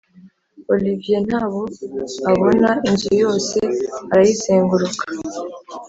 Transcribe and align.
olivier 0.73 1.19
ntabo 1.27 1.61
abona 2.31 2.69
inzu 2.89 3.11
yose 3.23 3.57
arayizenguruka 4.11 5.03